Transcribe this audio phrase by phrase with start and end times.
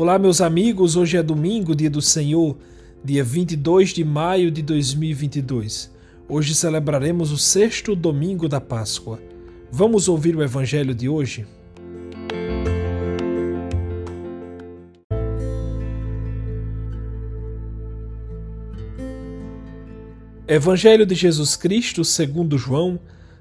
[0.00, 0.94] Olá, meus amigos.
[0.94, 2.56] Hoje é domingo, dia do Senhor,
[3.02, 5.92] dia 22 de maio de 2022.
[6.28, 9.20] Hoje celebraremos o sexto domingo da Páscoa.
[9.72, 11.44] Vamos ouvir o evangelho de hoje?
[20.46, 23.00] Evangelho de Jesus Cristo, segundo João,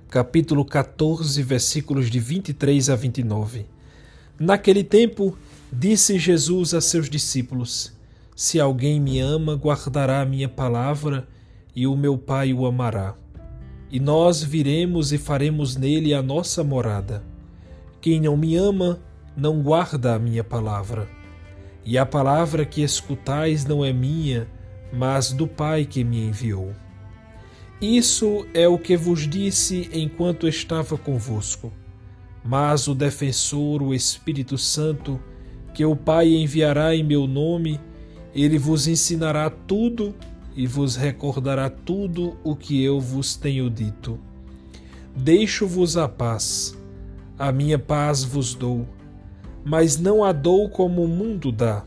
[0.10, 3.68] capítulo 14, versículos de 23 a 29.
[4.40, 5.38] Naquele tempo,
[5.72, 7.94] Disse Jesus a seus discípulos:
[8.36, 11.28] Se alguém me ama, guardará a minha palavra,
[11.76, 13.16] e o meu Pai o amará.
[13.92, 17.24] E nós viremos e faremos nele a nossa morada.
[18.00, 19.00] Quem não me ama,
[19.36, 21.10] não guarda a minha palavra.
[21.86, 24.48] E a palavra que escutais não é minha,
[24.92, 26.74] mas do Pai que me enviou.
[27.80, 31.72] Isso é o que vos disse enquanto estava convosco.
[32.44, 35.20] Mas o defensor, o Espírito Santo,
[35.78, 37.80] que o Pai enviará em meu nome,
[38.34, 40.16] ele vos ensinará tudo
[40.56, 44.20] e vos recordará tudo o que eu vos tenho dito.
[45.16, 46.76] Deixo-vos a paz,
[47.38, 48.88] a minha paz vos dou,
[49.64, 51.86] mas não a dou como o mundo dá.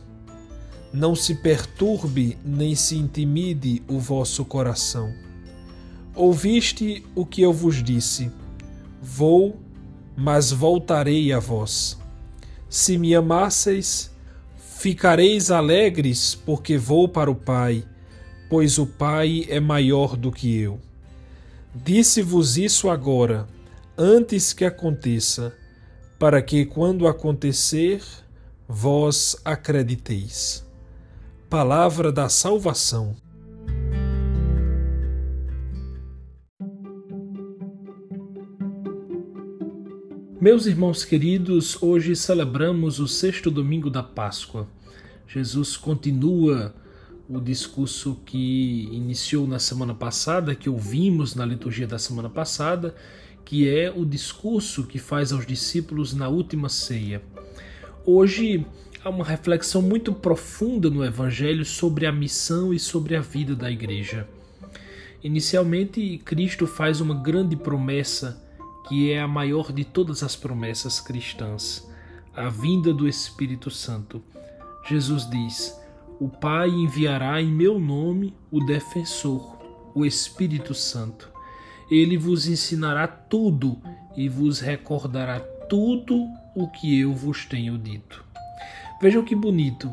[0.93, 5.13] Não se perturbe nem se intimide o vosso coração.
[6.15, 8.31] Ouviste o que eu vos disse:
[9.03, 9.57] Vou,
[10.17, 12.00] mas voltarei a vós.
[12.71, 14.15] Se me amasseis,
[14.57, 17.85] ficareis alegres, porque vou para o Pai,
[18.49, 20.81] pois o Pai é maior do que eu.
[21.75, 23.49] Disse-vos isso agora,
[23.99, 25.53] antes que aconteça,
[26.17, 28.03] para que, quando acontecer,
[28.69, 30.65] vós acrediteis.
[31.49, 33.17] Palavra da Salvação.
[40.41, 44.67] Meus irmãos queridos, hoje celebramos o sexto domingo da Páscoa.
[45.29, 46.75] Jesus continua
[47.29, 52.95] o discurso que iniciou na semana passada, que ouvimos na liturgia da semana passada,
[53.45, 57.21] que é o discurso que faz aos discípulos na última ceia.
[58.07, 58.65] Hoje
[59.05, 63.71] há uma reflexão muito profunda no Evangelho sobre a missão e sobre a vida da
[63.71, 64.27] igreja.
[65.23, 68.50] Inicialmente, Cristo faz uma grande promessa
[68.91, 71.89] que é a maior de todas as promessas cristãs,
[72.35, 74.21] a vinda do Espírito Santo.
[74.89, 75.81] Jesus diz:
[76.19, 79.57] O Pai enviará em meu nome o defensor,
[79.95, 81.31] o Espírito Santo.
[81.89, 83.81] Ele vos ensinará tudo
[84.17, 86.27] e vos recordará tudo
[86.57, 88.25] o que eu vos tenho dito.
[89.01, 89.89] Vejam que bonito.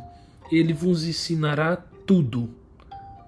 [0.51, 1.77] Ele vos ensinará
[2.07, 2.49] tudo.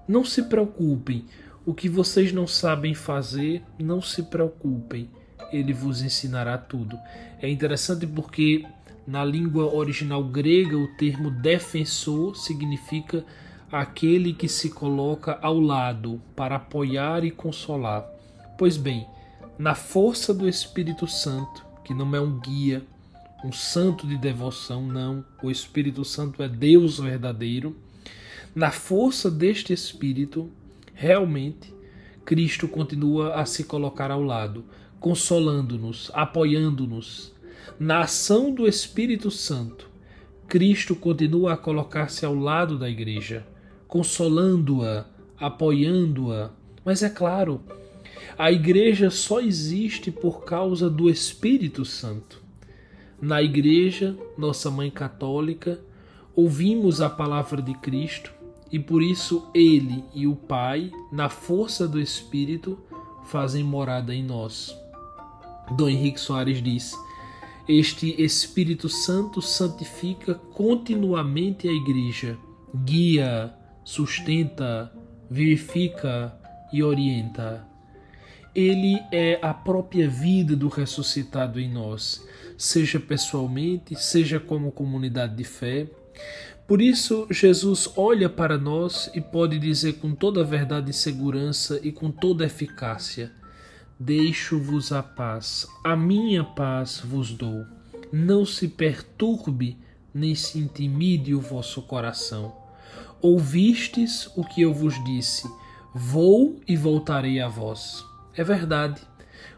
[0.07, 1.25] Não se preocupem.
[1.63, 5.11] O que vocês não sabem fazer, não se preocupem
[5.51, 6.97] ele vos ensinará tudo.
[7.41, 8.65] É interessante porque
[9.07, 13.25] na língua original grega o termo defensor significa
[13.71, 18.05] aquele que se coloca ao lado para apoiar e consolar.
[18.57, 19.07] Pois bem,
[19.57, 22.83] na força do Espírito Santo, que não é um guia,
[23.43, 27.75] um santo de devoção, não, o Espírito Santo é Deus verdadeiro.
[28.53, 30.49] Na força deste Espírito,
[30.93, 31.73] realmente,
[32.25, 34.65] Cristo continua a se colocar ao lado,
[34.99, 37.33] consolando-nos, apoiando-nos.
[37.79, 39.89] Na ação do Espírito Santo,
[40.47, 43.45] Cristo continua a colocar-se ao lado da igreja,
[43.87, 45.05] consolando-a,
[45.39, 46.51] apoiando-a.
[46.83, 47.61] Mas é claro,
[48.37, 52.41] a igreja só existe por causa do Espírito Santo.
[53.21, 55.79] Na igreja, nossa mãe católica,
[56.35, 58.33] ouvimos a palavra de Cristo
[58.71, 62.77] e por isso ele e o Pai, na força do Espírito,
[63.25, 64.75] fazem morada em nós.
[65.71, 66.93] Dom Henrique Soares diz:
[67.67, 72.37] Este Espírito Santo santifica continuamente a Igreja,
[72.83, 73.53] guia,
[73.83, 74.91] sustenta,
[75.29, 76.35] vivifica
[76.73, 77.67] e orienta.
[78.55, 82.25] Ele é a própria vida do ressuscitado em nós,
[82.57, 85.87] seja pessoalmente, seja como comunidade de fé.
[86.67, 91.79] Por isso, Jesus olha para nós e pode dizer com toda a verdade e segurança
[91.83, 93.31] e com toda a eficácia:
[94.01, 97.65] Deixo-vos a paz, a minha paz vos dou.
[98.13, 99.77] Não se perturbe,
[100.13, 102.55] nem se intimide o vosso coração.
[103.21, 105.51] Ouvistes o que eu vos disse:
[105.93, 108.05] Vou e voltarei a vós.
[108.33, 109.01] É verdade.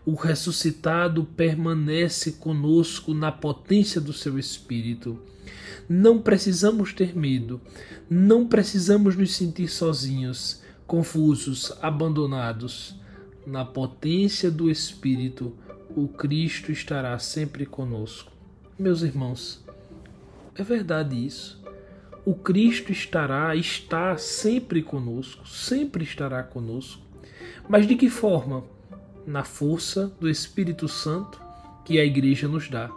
[0.04, 5.20] O ressuscitado permanece conosco na potência do seu espírito.
[5.88, 7.62] Não precisamos ter medo,
[8.10, 13.00] não precisamos nos sentir sozinhos, confusos, abandonados
[13.46, 15.54] na potência do Espírito,
[15.96, 18.32] o Cristo estará sempre conosco.
[18.78, 19.64] Meus irmãos,
[20.56, 21.62] é verdade isso.
[22.26, 27.02] o Cristo estará, está sempre conosco, sempre estará conosco.
[27.68, 28.64] Mas de que forma?
[29.26, 31.42] Na força do Espírito Santo
[31.86, 32.90] que a igreja nos dá.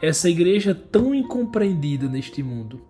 [0.00, 2.80] Essa igreja tão incompreendida neste mundo.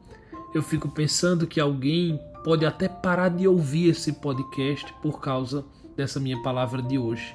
[0.55, 5.65] Eu fico pensando que alguém pode até parar de ouvir esse podcast por causa
[5.97, 7.35] dessa minha palavra de hoje.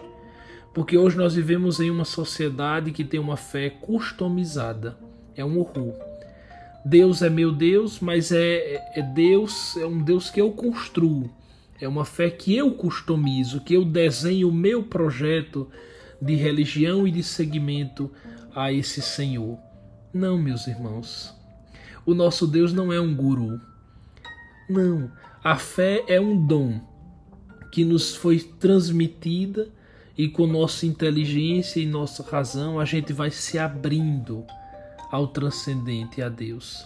[0.73, 4.97] Porque hoje nós vivemos em uma sociedade que tem uma fé customizada.
[5.35, 5.93] É um horror.
[6.85, 11.29] Deus é meu Deus, mas é, é Deus, é um Deus que eu construo.
[11.79, 15.67] É uma fé que eu customizo, que eu desenho o meu projeto
[16.21, 18.11] de religião e de seguimento
[18.55, 19.57] a esse Senhor.
[20.13, 21.33] Não, meus irmãos.
[22.05, 23.59] O nosso Deus não é um guru.
[24.69, 25.11] Não.
[25.43, 26.79] A fé é um dom
[27.71, 29.69] que nos foi transmitida
[30.17, 34.45] e com nossa inteligência e nossa razão a gente vai se abrindo
[35.09, 36.85] ao transcendente, a Deus.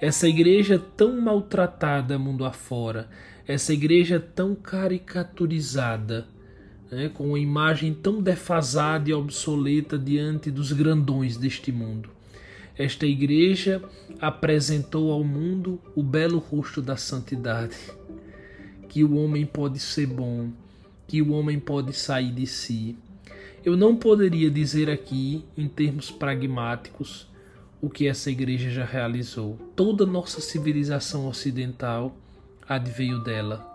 [0.00, 3.08] Essa igreja tão maltratada mundo afora,
[3.46, 6.26] essa igreja tão caricaturizada,
[6.90, 12.10] né, com uma imagem tão defasada e obsoleta diante dos grandões deste mundo.
[12.76, 13.82] Esta igreja
[14.20, 17.76] apresentou ao mundo o belo rosto da santidade,
[18.88, 20.50] que o homem pode ser bom,
[21.06, 22.96] que o homem pode sair de si.
[23.64, 27.28] Eu não poderia dizer aqui, em termos pragmáticos,
[27.80, 29.58] o que essa igreja já realizou.
[29.74, 32.16] Toda nossa civilização ocidental
[32.68, 33.72] adveio dela.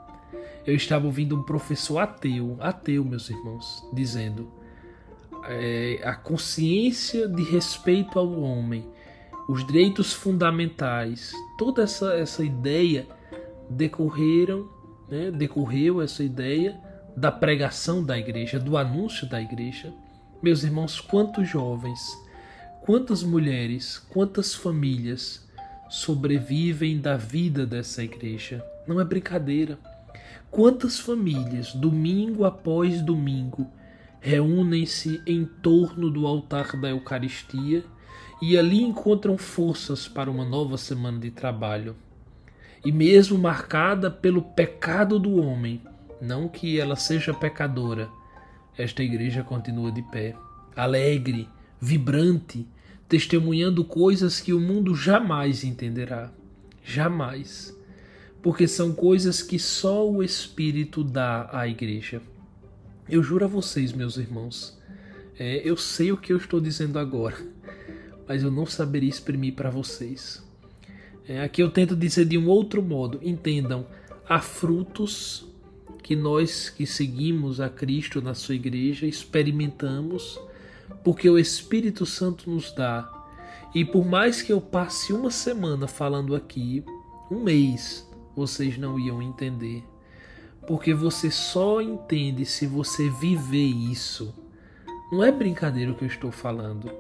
[0.66, 4.52] Eu estava ouvindo um professor ateu, ateu, meus irmãos, dizendo
[5.46, 8.86] é, a consciência de respeito ao homem,
[9.48, 13.08] os direitos fundamentais, toda essa, essa ideia
[13.70, 14.70] decorreram,
[15.12, 16.80] né, decorreu essa ideia
[17.16, 19.94] da pregação da igreja, do anúncio da igreja.
[20.42, 22.00] Meus irmãos, quantos jovens
[22.82, 25.48] Quantas mulheres, quantas famílias
[25.88, 28.66] sobrevivem da vida dessa igreja?
[28.88, 29.78] Não é brincadeira.
[30.50, 33.68] Quantas famílias, domingo após domingo,
[34.20, 37.86] reúnem-se em torno do altar da Eucaristia
[38.42, 41.96] e ali encontram forças para uma nova semana de trabalho.
[42.84, 45.82] E mesmo marcada pelo pecado do homem,
[46.20, 48.10] não que ela seja pecadora,
[48.78, 50.36] esta igreja continua de pé,
[50.76, 51.48] alegre,
[51.80, 52.66] vibrante,
[53.08, 56.32] testemunhando coisas que o mundo jamais entenderá.
[56.84, 57.76] Jamais.
[58.42, 62.22] Porque são coisas que só o Espírito dá à igreja.
[63.08, 64.80] Eu juro a vocês, meus irmãos,
[65.38, 67.38] é, eu sei o que eu estou dizendo agora,
[68.28, 70.42] mas eu não saberia exprimir para vocês.
[71.28, 73.20] É, aqui eu tento dizer de um outro modo.
[73.22, 73.86] Entendam,
[74.28, 75.46] há frutos
[76.02, 80.40] que nós que seguimos a Cristo na sua igreja experimentamos
[81.04, 83.10] porque o Espírito Santo nos dá.
[83.74, 86.84] E por mais que eu passe uma semana falando aqui,
[87.30, 89.84] um mês, vocês não iam entender.
[90.68, 94.34] Porque você só entende se você viver isso.
[95.12, 96.92] Não é brincadeira o que eu estou falando.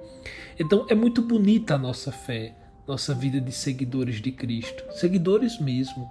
[0.58, 2.56] Então é muito bonita a nossa fé,
[2.88, 4.84] nossa vida de seguidores de Cristo.
[4.94, 6.10] Seguidores mesmo.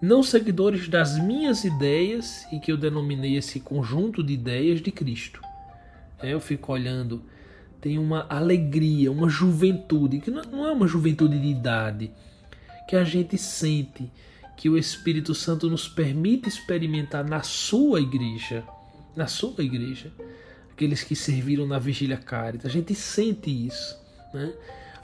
[0.00, 5.40] Não seguidores das minhas ideias e que eu denominei esse conjunto de ideias de Cristo
[6.30, 7.22] eu fico olhando,
[7.80, 12.10] tem uma alegria, uma juventude, que não é uma juventude de idade,
[12.88, 14.10] que a gente sente
[14.56, 18.62] que o Espírito Santo nos permite experimentar na sua igreja,
[19.16, 20.12] na sua igreja,
[20.70, 23.98] aqueles que serviram na vigília carita, a gente sente isso,
[24.32, 24.52] né?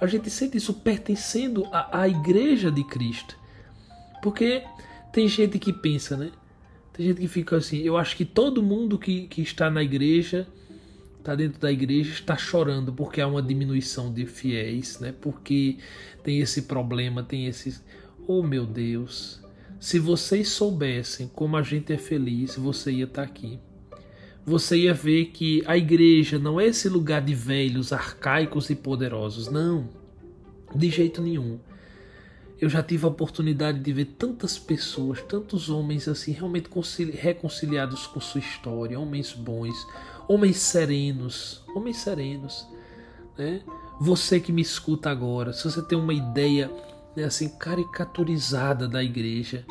[0.01, 3.37] A gente sente isso pertencendo à, à igreja de Cristo,
[4.23, 4.63] porque
[5.13, 6.31] tem gente que pensa, né?
[6.93, 10.47] Tem gente que fica assim, eu acho que todo mundo que, que está na igreja
[11.19, 15.13] está dentro da igreja está chorando porque há uma diminuição de fiéis, né?
[15.21, 15.79] Porque
[16.23, 17.81] tem esse problema, tem esse.
[18.27, 19.41] Oh meu Deus!
[19.79, 23.61] Se vocês soubessem como a gente é feliz, você ia estar tá aqui.
[24.49, 29.47] Você ia ver que a igreja não é esse lugar de velhos, arcaicos e poderosos,
[29.51, 29.91] não.
[30.75, 31.59] De jeito nenhum.
[32.59, 36.71] Eu já tive a oportunidade de ver tantas pessoas, tantos homens assim, realmente
[37.13, 39.87] reconciliados com sua história, homens bons,
[40.27, 42.67] homens serenos, homens serenos,
[43.37, 43.61] né?
[44.01, 46.71] Você que me escuta agora, se você tem uma ideia
[47.15, 49.67] né, assim caricaturizada da igreja,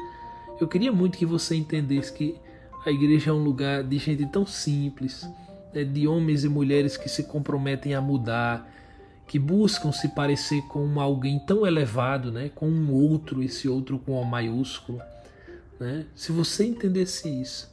[0.61, 2.39] eu queria muito que você entendesse que
[2.87, 5.29] a igreja é um lugar de gente tão simples,
[5.73, 8.65] né, de homens e mulheres que se comprometem a mudar,
[9.27, 14.13] que buscam se parecer com alguém tão elevado, né, com um outro, esse outro com
[14.13, 15.01] O maiúsculo.
[15.77, 16.05] Né?
[16.15, 17.69] Se você entendesse isso,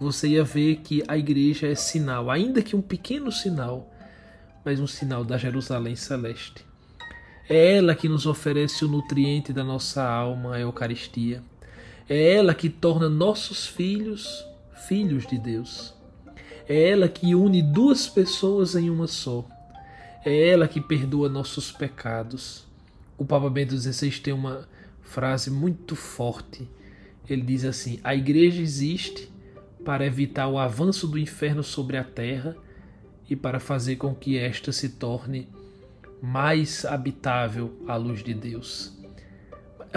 [0.00, 3.92] você ia ver que a igreja é sinal, ainda que um pequeno sinal,
[4.64, 6.64] mas um sinal da Jerusalém celeste.
[7.50, 11.42] É ela que nos oferece o nutriente da nossa alma, a Eucaristia.
[12.08, 15.94] É ela que torna nossos filhos filhos de Deus.
[16.68, 19.44] É ela que une duas pessoas em uma só.
[20.24, 22.66] É ela que perdoa nossos pecados.
[23.16, 24.68] O Papa Bento XVI tem uma
[25.02, 26.68] frase muito forte.
[27.28, 29.30] Ele diz assim: A igreja existe
[29.84, 32.56] para evitar o avanço do inferno sobre a terra
[33.28, 35.48] e para fazer com que esta se torne
[36.22, 38.96] mais habitável à luz de Deus.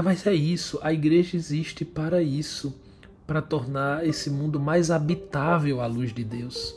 [0.04, 2.80] Mas é isso, a igreja existe para isso,
[3.28, 6.74] para tornar esse mundo mais habitável à luz de Deus.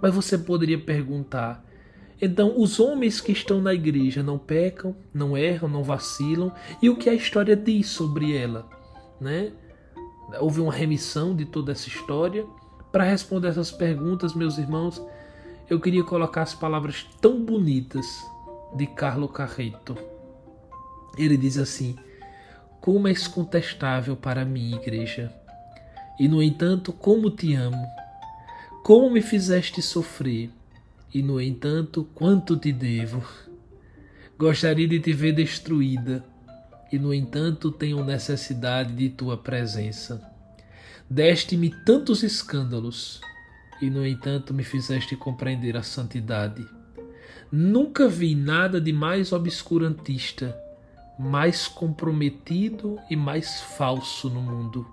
[0.00, 1.62] Mas você poderia perguntar:
[2.20, 6.52] então os homens que estão na igreja não pecam, não erram, não vacilam?
[6.80, 8.68] E o que a história diz sobre ela,
[9.20, 9.52] né?
[10.40, 12.46] Houve uma remissão de toda essa história.
[12.90, 15.02] Para responder essas perguntas, meus irmãos,
[15.68, 18.06] eu queria colocar as palavras tão bonitas
[18.74, 19.96] de Carlo Carreto.
[21.18, 21.96] Ele diz assim:
[22.80, 25.34] Como és contestável para mim, igreja,
[26.18, 27.86] e no entanto, como te amo,
[28.82, 30.50] como me fizeste sofrer,
[31.14, 33.22] e no entanto, quanto te devo.
[34.38, 36.24] Gostaria de te ver destruída,
[36.90, 40.20] e no entanto, tenho necessidade de tua presença.
[41.08, 43.20] Deste-me tantos escândalos,
[43.80, 46.66] e no entanto, me fizeste compreender a santidade.
[47.50, 50.56] Nunca vi nada de mais obscurantista,
[51.18, 54.86] mais comprometido e mais falso no mundo.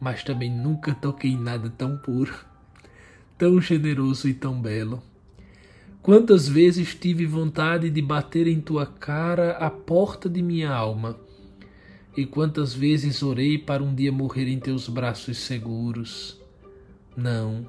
[0.00, 2.34] Mas também nunca toquei nada tão puro,
[3.36, 5.02] tão generoso e tão belo.
[6.02, 11.18] Quantas vezes tive vontade de bater em tua cara a porta de minha alma,
[12.16, 16.36] e quantas vezes orei para um dia morrer em teus braços seguros.
[17.16, 17.66] Não,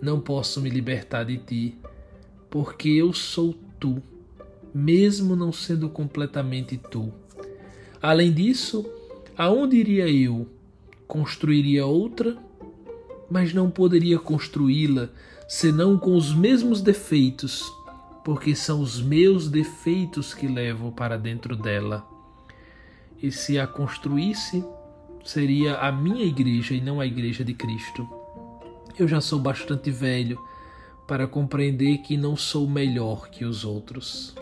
[0.00, 1.78] não posso me libertar de ti
[2.48, 4.02] porque eu sou tu,
[4.74, 7.12] mesmo não sendo completamente tu.
[8.00, 8.84] Além disso,
[9.36, 10.46] aonde iria eu?
[11.12, 12.38] Construiria outra,
[13.30, 15.10] mas não poderia construí-la
[15.46, 17.70] senão com os mesmos defeitos,
[18.24, 22.02] porque são os meus defeitos que levo para dentro dela.
[23.22, 24.64] E se a construísse,
[25.22, 28.08] seria a minha igreja e não a igreja de Cristo.
[28.98, 30.40] Eu já sou bastante velho
[31.06, 34.34] para compreender que não sou melhor que os outros.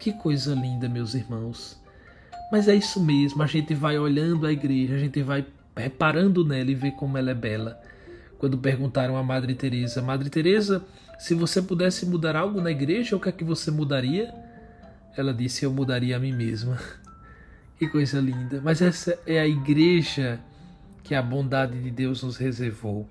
[0.00, 1.78] Que coisa linda, meus irmãos.
[2.50, 5.44] Mas é isso mesmo, a gente vai olhando a igreja, a gente vai
[5.78, 7.80] reparando nela e vê como ela é bela.
[8.38, 10.84] Quando perguntaram a Madre Teresa, Madre Teresa,
[11.18, 14.32] se você pudesse mudar algo na igreja, o que é que você mudaria?
[15.16, 16.78] Ela disse: Eu mudaria a mim mesma.
[17.78, 18.60] Que coisa linda.
[18.60, 20.40] Mas essa é a igreja
[21.04, 23.08] que a bondade de Deus nos reservou.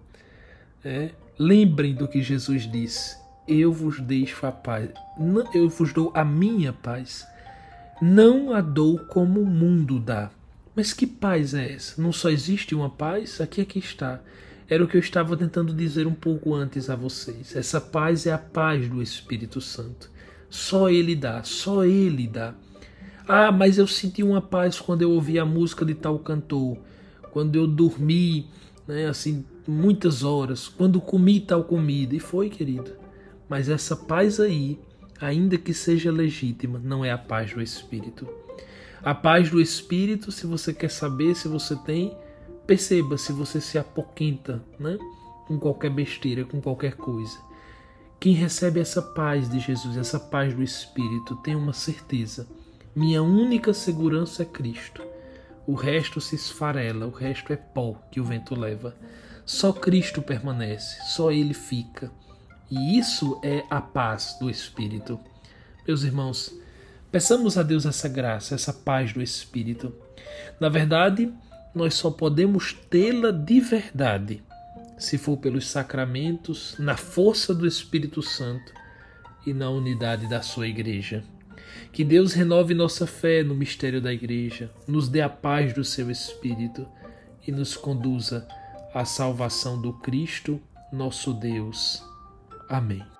[0.84, 4.90] É, lembrem do que Jesus disse: Eu vos deixo a paz,
[5.54, 7.26] eu vos dou a minha paz.
[8.02, 10.30] Não a dou como o mundo dá.
[10.78, 12.00] Mas que paz é essa?
[12.00, 13.42] Não só existe uma paz?
[13.42, 14.22] Aqui aqui está.
[14.70, 17.56] Era o que eu estava tentando dizer um pouco antes a vocês.
[17.56, 20.12] Essa paz é a paz do Espírito Santo.
[20.52, 22.54] Só Ele dá, só Ele dá.
[23.28, 26.78] Ah, mas eu senti uma paz quando eu ouvi a música de tal cantor,
[27.32, 28.46] quando eu dormi,
[28.88, 32.16] né, assim, muitas horas, quando comi tal comida.
[32.16, 32.92] E foi, querido.
[33.50, 34.80] Mas essa paz aí,
[35.20, 38.28] ainda que seja legítima, não é a paz do Espírito.
[39.04, 42.18] A paz do Espírito, se você quer saber se você tem,
[42.66, 44.98] perceba se você se apoquenta né,
[45.48, 47.38] com qualquer besteira, com qualquer coisa.
[48.20, 52.48] Quem recebe essa paz de Jesus, essa paz do Espírito, tem uma certeza.
[52.96, 55.04] Minha única segurança é Cristo.
[55.68, 58.96] O resto se esfarela, o resto é pó que o vento leva.
[59.46, 62.12] Só Cristo permanece, só Ele fica.
[62.72, 65.20] E isso é a paz do Espírito.
[65.88, 66.54] Meus irmãos,
[67.12, 69.94] peçamos a Deus essa graça, essa paz do Espírito.
[70.60, 71.32] Na verdade,
[71.74, 74.44] nós só podemos tê-la de verdade
[74.98, 78.74] se for pelos sacramentos, na força do Espírito Santo
[79.46, 81.24] e na unidade da sua igreja.
[81.94, 86.10] Que Deus renove nossa fé no mistério da igreja, nos dê a paz do seu
[86.10, 86.88] Espírito
[87.48, 88.48] e nos conduza
[88.94, 90.60] a salvação do Cristo,
[90.92, 92.04] nosso Deus.
[92.68, 93.17] Amém.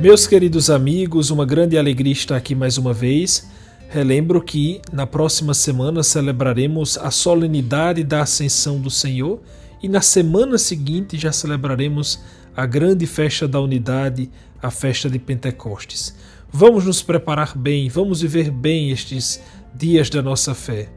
[0.00, 3.46] Meus queridos amigos, uma grande alegria estar aqui mais uma vez.
[3.90, 9.42] Relembro que na próxima semana celebraremos a solenidade da Ascensão do Senhor
[9.82, 12.18] e na semana seguinte já celebraremos
[12.56, 14.30] a grande festa da unidade,
[14.62, 16.16] a festa de Pentecostes.
[16.50, 19.38] Vamos nos preparar bem, vamos viver bem estes
[19.74, 20.88] dias da nossa fé.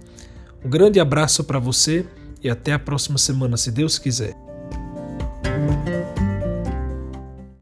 [0.63, 2.05] Um grande abraço para você
[2.41, 4.33] e até a próxima semana, se Deus quiser.